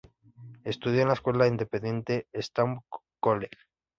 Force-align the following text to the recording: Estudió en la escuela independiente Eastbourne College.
Estudió 0.63 1.03
en 1.03 1.09
la 1.09 1.13
escuela 1.13 1.45
independiente 1.45 2.25
Eastbourne 2.33 2.79
College. 3.19 3.55